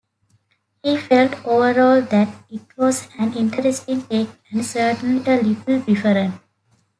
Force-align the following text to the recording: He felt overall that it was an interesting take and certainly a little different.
He 0.81 0.97
felt 0.97 1.45
overall 1.45 2.01
that 2.01 2.33
it 2.49 2.61
was 2.75 3.07
an 3.19 3.35
interesting 3.35 4.01
take 4.01 4.29
and 4.49 4.65
certainly 4.65 5.23
a 5.31 5.39
little 5.39 5.79
different. 5.81 6.33